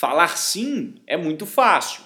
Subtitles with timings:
[0.00, 2.00] Falar sim é muito fácil.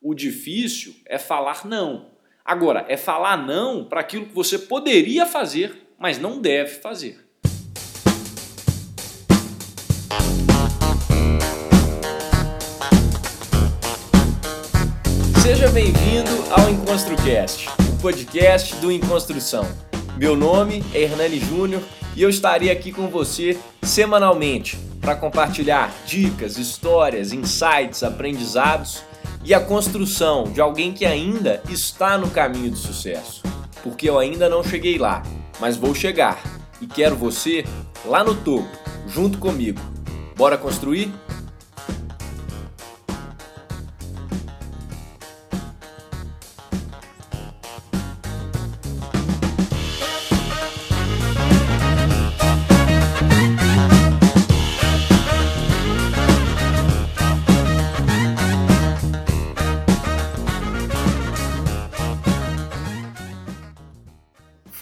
[0.00, 2.12] O difícil é falar não.
[2.44, 7.18] Agora, é falar não para aquilo que você poderia fazer, mas não deve fazer.
[15.42, 19.64] Seja bem-vindo ao EnconstruCast, o podcast do Enconstrução.
[20.16, 21.82] Meu nome é Hernani Júnior
[22.14, 29.02] e eu estarei aqui com você semanalmente para compartilhar dicas, histórias, insights, aprendizados
[29.44, 33.42] e a construção de alguém que ainda está no caminho do sucesso.
[33.82, 35.24] Porque eu ainda não cheguei lá,
[35.60, 36.40] mas vou chegar
[36.80, 37.64] e quero você
[38.04, 38.70] lá no topo,
[39.08, 39.80] junto comigo.
[40.36, 41.12] Bora construir?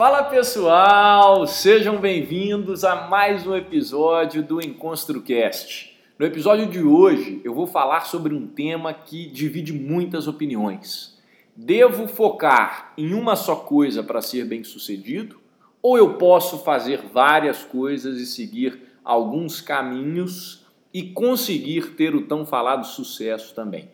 [0.00, 5.94] Fala pessoal, sejam bem-vindos a mais um episódio do EnconstruCast.
[6.18, 11.20] No episódio de hoje eu vou falar sobre um tema que divide muitas opiniões.
[11.54, 15.38] Devo focar em uma só coisa para ser bem-sucedido?
[15.82, 22.46] Ou eu posso fazer várias coisas e seguir alguns caminhos e conseguir ter o tão
[22.46, 23.90] falado sucesso também?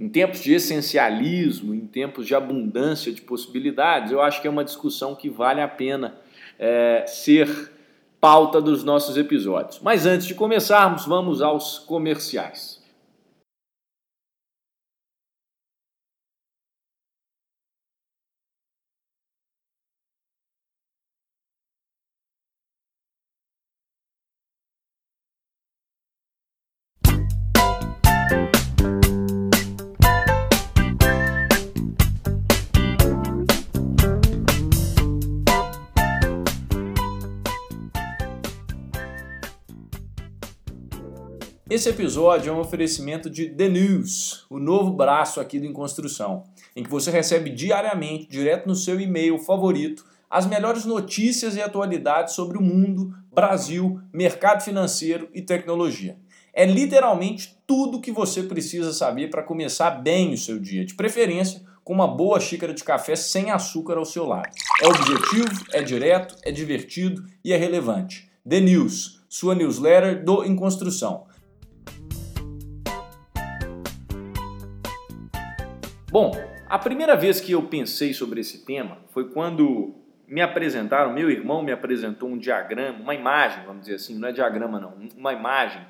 [0.00, 4.64] Em tempos de essencialismo, em tempos de abundância de possibilidades, eu acho que é uma
[4.64, 6.14] discussão que vale a pena
[6.58, 7.70] é, ser
[8.18, 9.78] pauta dos nossos episódios.
[9.82, 12.79] Mas antes de começarmos, vamos aos comerciais.
[41.70, 46.42] Esse episódio é um oferecimento de The News, o novo braço aqui do Em Construção,
[46.74, 52.34] em que você recebe diariamente, direto no seu e-mail favorito, as melhores notícias e atualidades
[52.34, 56.18] sobre o mundo, Brasil, mercado financeiro e tecnologia.
[56.52, 60.94] É literalmente tudo o que você precisa saber para começar bem o seu dia, de
[60.94, 64.50] preferência com uma boa xícara de café sem açúcar ao seu lado.
[64.82, 68.28] É objetivo, é direto, é divertido e é relevante.
[68.48, 71.29] The News, sua newsletter do Em Construção.
[76.10, 76.32] Bom,
[76.68, 79.94] a primeira vez que eu pensei sobre esse tema foi quando
[80.26, 84.32] me apresentaram, meu irmão me apresentou um diagrama, uma imagem, vamos dizer assim, não é
[84.32, 85.80] diagrama não, uma imagem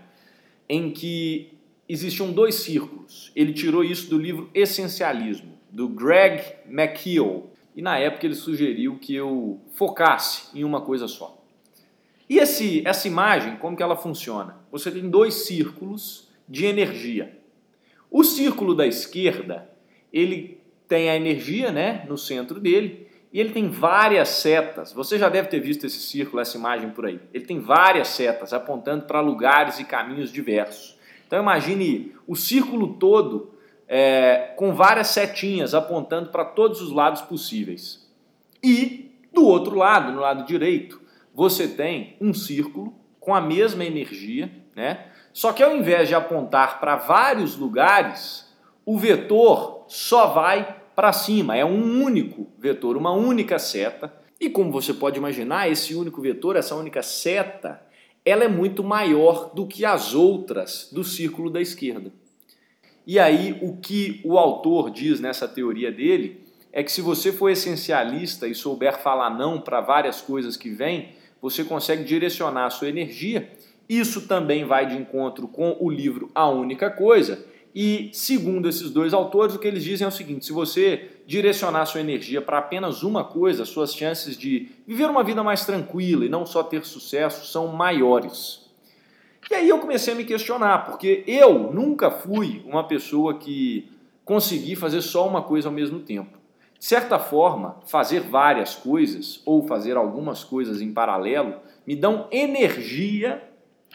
[0.69, 1.55] em que
[1.89, 3.33] existiam dois círculos.
[3.35, 9.15] Ele tirou isso do livro Essencialismo, do Greg McKeown, e na época ele sugeriu que
[9.15, 11.43] eu focasse em uma coisa só.
[12.29, 14.59] E esse, essa imagem, como que ela funciona?
[14.71, 17.41] Você tem dois círculos de energia.
[18.11, 19.70] O círculo da esquerda
[20.13, 24.93] ele tem a energia né, no centro dele e ele tem várias setas.
[24.93, 27.21] Você já deve ter visto esse círculo, essa imagem por aí.
[27.33, 30.99] Ele tem várias setas apontando para lugares e caminhos diversos.
[31.27, 33.55] Então imagine o círculo todo
[33.87, 38.09] é, com várias setinhas apontando para todos os lados possíveis.
[38.63, 41.01] E do outro lado, no lado direito,
[41.33, 45.07] você tem um círculo com a mesma energia, né?
[45.33, 48.50] Só que ao invés de apontar para vários lugares,
[48.85, 54.13] o vetor só vai para cima, é um único vetor, uma única seta.
[54.41, 57.81] E como você pode imaginar, esse único vetor, essa única seta,
[58.25, 62.13] ela é muito maior do que as outras do círculo da esquerda.
[63.07, 67.49] E aí o que o autor diz nessa teoria dele é que se você for
[67.49, 71.11] essencialista e souber falar não para várias coisas que vêm,
[71.41, 73.51] você consegue direcionar a sua energia.
[73.89, 77.45] Isso também vai de encontro com o livro A Única Coisa,
[77.75, 81.87] e, segundo esses dois autores, o que eles dizem é o seguinte: se você direcionar
[81.87, 86.29] sua energia para apenas uma coisa, suas chances de viver uma vida mais tranquila e
[86.29, 88.69] não só ter sucesso são maiores.
[89.51, 93.91] E aí eu comecei a me questionar, porque eu nunca fui uma pessoa que
[94.25, 96.39] consegui fazer só uma coisa ao mesmo tempo.
[96.79, 101.57] De certa forma, fazer várias coisas ou fazer algumas coisas em paralelo
[101.87, 103.43] me dão energia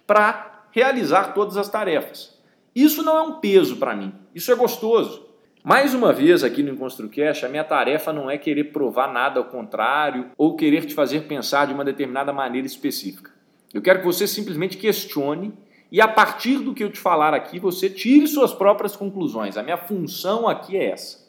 [0.05, 2.34] para realizar todas as tarefas.
[2.75, 5.25] Isso não é um peso para mim, isso é gostoso.
[5.63, 9.45] Mais uma vez aqui no EnconstruCast, a minha tarefa não é querer provar nada ao
[9.45, 13.31] contrário ou querer te fazer pensar de uma determinada maneira específica.
[13.73, 15.53] Eu quero que você simplesmente questione
[15.91, 19.55] e a partir do que eu te falar aqui, você tire suas próprias conclusões.
[19.55, 21.25] A minha função aqui é essa.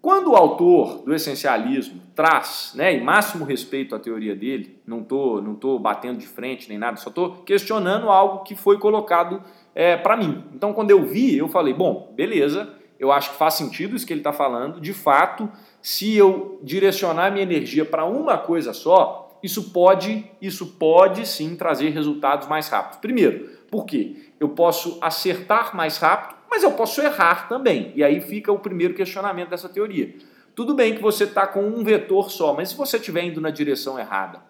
[0.00, 5.42] Quando o autor do essencialismo traz, né, e máximo respeito à teoria dele, não estou
[5.42, 9.42] não tô batendo de frente nem nada, só estou questionando algo que foi colocado
[9.78, 10.42] é, para mim.
[10.52, 14.12] Então, quando eu vi, eu falei, bom, beleza, eu acho que faz sentido isso que
[14.12, 14.80] ele está falando.
[14.80, 15.48] De fato,
[15.80, 21.90] se eu direcionar minha energia para uma coisa só, isso pode, isso pode sim trazer
[21.90, 22.98] resultados mais rápidos.
[22.98, 24.16] Primeiro, por quê?
[24.40, 27.92] Eu posso acertar mais rápido mas eu posso errar também.
[27.94, 30.14] E aí fica o primeiro questionamento dessa teoria.
[30.54, 33.50] Tudo bem que você está com um vetor só, mas se você estiver indo na
[33.50, 34.40] direção errada,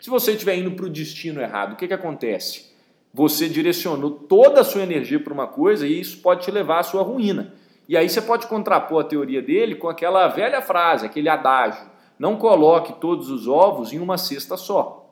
[0.00, 2.75] se você estiver indo para o destino errado, o que, que acontece?
[3.16, 6.82] Você direcionou toda a sua energia para uma coisa e isso pode te levar à
[6.82, 7.54] sua ruína.
[7.88, 11.86] E aí você pode contrapor a teoria dele com aquela velha frase, aquele adágio:
[12.18, 15.10] não coloque todos os ovos em uma cesta só.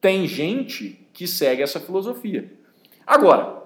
[0.00, 2.52] Tem gente que segue essa filosofia.
[3.04, 3.60] Agora,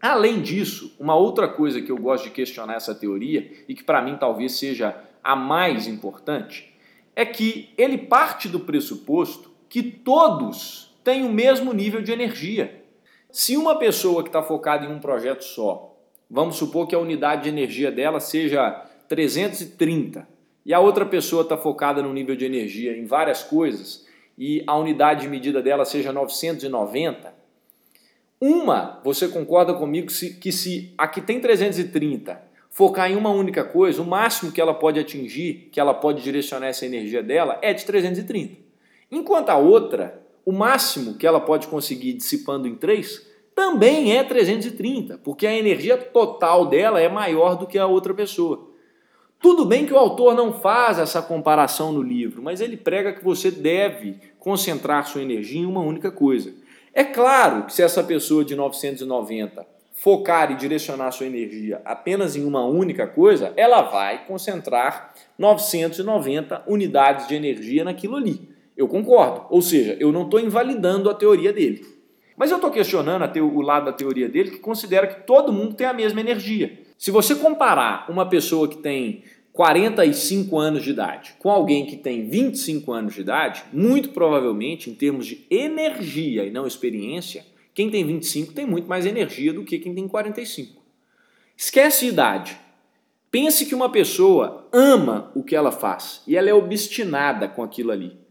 [0.00, 4.02] Além disso, uma outra coisa que eu gosto de questionar essa teoria e que para
[4.02, 4.94] mim talvez seja
[5.24, 6.72] a mais importante
[7.16, 12.84] é que ele parte do pressuposto que todos têm o mesmo nível de energia.
[13.38, 15.94] Se uma pessoa que está focada em um projeto só,
[16.30, 18.70] vamos supor que a unidade de energia dela seja
[19.08, 20.26] 330
[20.64, 24.06] e a outra pessoa está focada no nível de energia em várias coisas
[24.38, 27.34] e a unidade de medida dela seja 990,
[28.40, 30.06] uma, você concorda comigo
[30.40, 34.72] que se, a que tem 330 focar em uma única coisa, o máximo que ela
[34.72, 38.56] pode atingir, que ela pode direcionar essa energia dela, é de 330.
[39.12, 45.18] Enquanto a outra, o máximo que ela pode conseguir dissipando em três, também é 330,
[45.18, 48.70] porque a energia total dela é maior do que a outra pessoa.
[49.40, 53.24] Tudo bem que o autor não faz essa comparação no livro, mas ele prega que
[53.24, 56.54] você deve concentrar sua energia em uma única coisa.
[56.94, 62.44] É claro que se essa pessoa de 990 focar e direcionar sua energia apenas em
[62.44, 68.55] uma única coisa, ela vai concentrar 990 unidades de energia naquilo ali.
[68.76, 69.46] Eu concordo.
[69.50, 71.84] Ou seja, eu não estou invalidando a teoria dele.
[72.36, 75.86] Mas eu estou questionando o lado da teoria dele que considera que todo mundo tem
[75.86, 76.78] a mesma energia.
[76.98, 82.28] Se você comparar uma pessoa que tem 45 anos de idade com alguém que tem
[82.28, 88.04] 25 anos de idade, muito provavelmente, em termos de energia e não experiência, quem tem
[88.04, 90.82] 25 tem muito mais energia do que quem tem 45.
[91.56, 92.58] Esquece idade.
[93.30, 97.92] Pense que uma pessoa ama o que ela faz e ela é obstinada com aquilo
[97.92, 98.25] ali.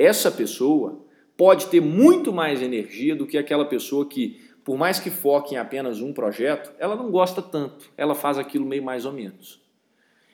[0.00, 1.04] Essa pessoa
[1.36, 5.58] pode ter muito mais energia do que aquela pessoa que, por mais que foque em
[5.58, 9.60] apenas um projeto, ela não gosta tanto, ela faz aquilo meio mais ou menos.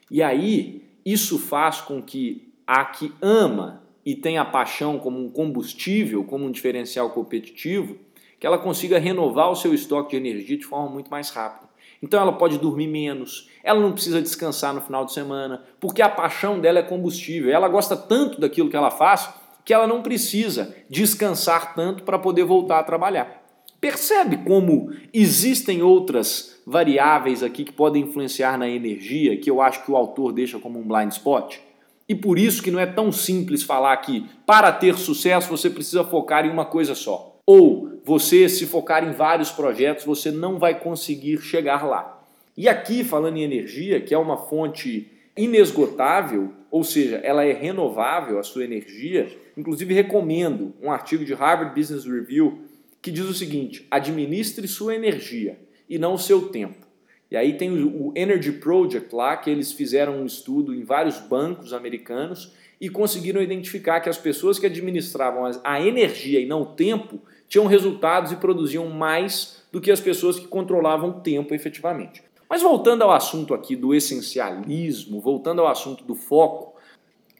[0.08, 5.28] E aí, isso faz com que a que ama e tem a paixão como um
[5.28, 7.98] combustível, como um diferencial competitivo,
[8.38, 11.68] que ela consiga renovar o seu estoque de energia de forma muito mais rápida.
[12.00, 16.08] Então ela pode dormir menos, ela não precisa descansar no final de semana, porque a
[16.08, 17.50] paixão dela é combustível.
[17.50, 19.28] Ela gosta tanto daquilo que ela faz
[19.66, 23.42] que ela não precisa descansar tanto para poder voltar a trabalhar.
[23.80, 29.90] Percebe como existem outras variáveis aqui que podem influenciar na energia, que eu acho que
[29.90, 31.56] o autor deixa como um blind spot?
[32.08, 36.04] E por isso que não é tão simples falar que para ter sucesso você precisa
[36.04, 37.36] focar em uma coisa só.
[37.44, 42.22] Ou você, se focar em vários projetos, você não vai conseguir chegar lá.
[42.56, 48.38] E aqui, falando em energia, que é uma fonte inesgotável, ou seja, ela é renovável,
[48.38, 52.60] a sua energia, inclusive recomendo um artigo de Harvard Business Review
[53.00, 55.58] que diz o seguinte: administre sua energia
[55.88, 56.86] e não o seu tempo.
[57.30, 61.72] E aí tem o Energy Project lá, que eles fizeram um estudo em vários bancos
[61.72, 67.20] americanos e conseguiram identificar que as pessoas que administravam a energia e não o tempo
[67.48, 72.22] tinham resultados e produziam mais do que as pessoas que controlavam o tempo efetivamente.
[72.48, 76.75] Mas voltando ao assunto aqui do essencialismo, voltando ao assunto do foco,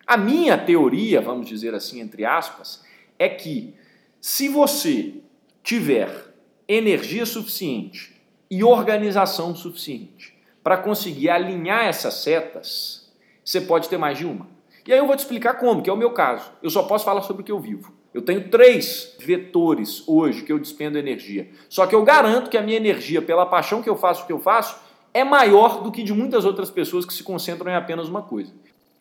[0.07, 2.85] a minha teoria, vamos dizer assim, entre aspas,
[3.19, 3.75] é que
[4.21, 5.15] se você
[5.63, 6.33] tiver
[6.69, 8.15] energia suficiente
[8.51, 13.13] e organização suficiente para conseguir alinhar essas setas,
[13.45, 14.49] você pode ter mais de uma.
[14.87, 16.53] E aí eu vou te explicar como, que é o meu caso.
[16.63, 17.93] Eu só posso falar sobre o que eu vivo.
[18.15, 21.51] Eu tenho três vetores hoje que eu despendo energia.
[21.69, 24.33] Só que eu garanto que a minha energia, pela paixão que eu faço o que
[24.33, 24.77] eu faço,
[25.13, 28.53] é maior do que de muitas outras pessoas que se concentram em apenas uma coisa.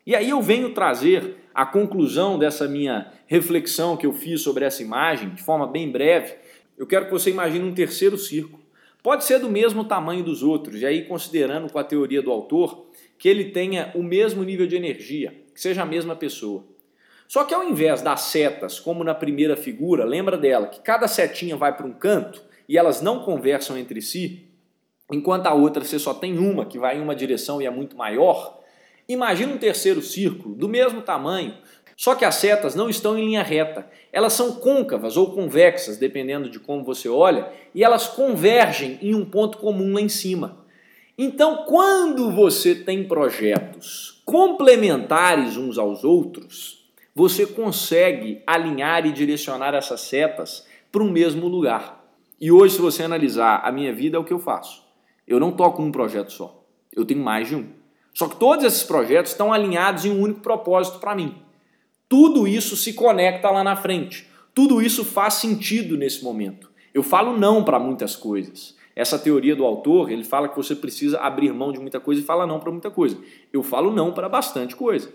[0.05, 4.83] E aí eu venho trazer a conclusão dessa minha reflexão que eu fiz sobre essa
[4.83, 6.35] imagem, de forma bem breve,
[6.77, 8.63] eu quero que você imagine um terceiro círculo.
[9.01, 12.87] Pode ser do mesmo tamanho dos outros, e aí considerando com a teoria do autor
[13.17, 16.65] que ele tenha o mesmo nível de energia, que seja a mesma pessoa.
[17.27, 21.55] Só que ao invés das setas, como na primeira figura, lembra dela que cada setinha
[21.55, 24.49] vai para um canto, e elas não conversam entre si,
[25.11, 27.95] enquanto a outra você só tem uma que vai em uma direção e é muito
[27.95, 28.59] maior,
[29.07, 31.55] imagina um terceiro círculo do mesmo tamanho,
[31.97, 36.49] só que as setas não estão em linha reta, elas são côncavas ou convexas, dependendo
[36.49, 40.65] de como você olha, e elas convergem em um ponto comum lá em cima.
[41.17, 50.01] Então, quando você tem projetos complementares uns aos outros, você consegue alinhar e direcionar essas
[50.01, 52.03] setas para o mesmo lugar.
[52.39, 54.83] E hoje, se você analisar a minha vida, é o que eu faço.
[55.25, 56.61] Eu não toco um projeto só,
[56.93, 57.84] eu tenho mais de um.
[58.15, 61.35] Só que todos esses projetos estão alinhados em um único propósito para mim.
[62.07, 64.25] Tudo isso se conecta lá na frente.
[64.53, 66.71] Tudo isso faz sentido nesse momento.
[66.93, 68.73] Eu falo não para muitas coisas.
[68.95, 72.23] Essa teoria do autor, ele fala que você precisa abrir mão de muita coisa e
[72.23, 73.17] fala não para muita coisa.
[73.51, 75.11] Eu falo não para bastante coisa.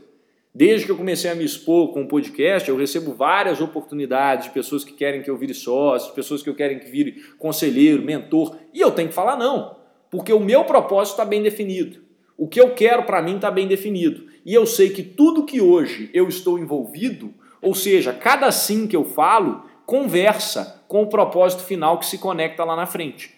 [0.55, 4.51] Desde que eu comecei a me expor com o podcast, eu recebo várias oportunidades de
[4.51, 8.57] pessoas que querem que eu vire sócio, pessoas que eu querem que vire conselheiro, mentor,
[8.75, 9.77] e eu tenho que falar não,
[10.11, 12.10] porque o meu propósito está bem definido.
[12.41, 15.61] O que eu quero para mim está bem definido e eu sei que tudo que
[15.61, 21.63] hoje eu estou envolvido, ou seja, cada sim que eu falo, conversa com o propósito
[21.63, 23.31] final que se conecta lá na frente,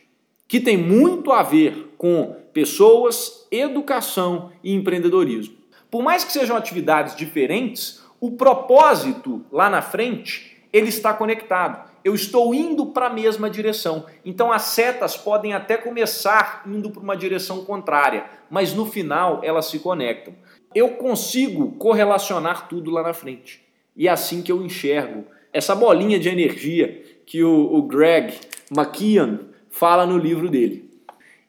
[0.46, 5.56] que tem muito a ver com pessoas, educação e empreendedorismo.
[5.90, 11.90] Por mais que sejam atividades diferentes, o propósito lá na frente ele está conectado.
[12.04, 14.06] Eu estou indo para a mesma direção.
[14.24, 19.66] Então as setas podem até começar indo para uma direção contrária, mas no final elas
[19.66, 20.34] se conectam
[20.74, 23.62] eu consigo correlacionar tudo lá na frente.
[23.96, 28.34] E é assim que eu enxergo essa bolinha de energia que o, o Greg
[28.70, 29.38] McKeon
[29.70, 30.90] fala no livro dele.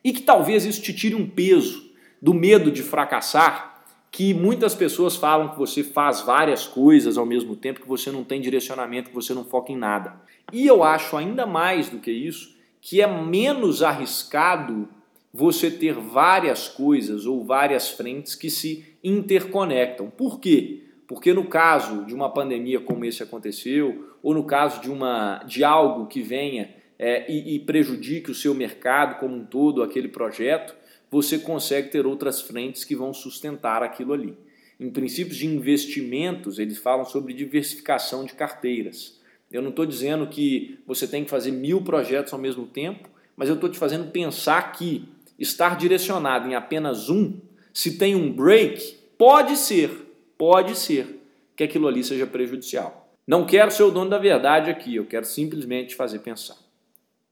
[0.04, 1.92] E que talvez isso te tire um peso
[2.22, 3.73] do medo de fracassar,
[4.14, 8.24] que muitas pessoas falam que você faz várias coisas ao mesmo tempo, que você não
[8.24, 10.14] tem direcionamento, que você não foca em nada.
[10.52, 14.88] E eu acho ainda mais do que isso, que é menos arriscado
[15.34, 20.12] você ter várias coisas ou várias frentes que se interconectam.
[20.12, 20.84] Por quê?
[21.08, 25.64] Porque no caso de uma pandemia como esse aconteceu, ou no caso de, uma, de
[25.64, 30.76] algo que venha é, e, e prejudique o seu mercado como um todo, aquele projeto,
[31.14, 34.36] você consegue ter outras frentes que vão sustentar aquilo ali.
[34.80, 39.22] Em princípios de investimentos, eles falam sobre diversificação de carteiras.
[39.52, 43.48] Eu não estou dizendo que você tem que fazer mil projetos ao mesmo tempo, mas
[43.48, 47.40] eu estou te fazendo pensar que estar direcionado em apenas um,
[47.72, 49.92] se tem um break, pode ser,
[50.36, 51.20] pode ser
[51.56, 53.08] que aquilo ali seja prejudicial.
[53.28, 56.58] Não quero ser o dono da verdade aqui, eu quero simplesmente fazer pensar.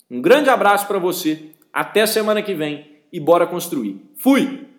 [0.09, 4.01] Um grande abraço para você, até semana que vem e bora construir.
[4.15, 4.70] Fui!